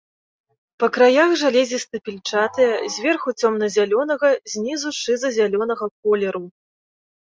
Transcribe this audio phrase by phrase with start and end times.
[0.83, 4.27] Па краях жалезістай-пільчатыя, зверху цёмна -зялёнага,
[4.57, 6.47] знізу шыза- зялёнага колеру.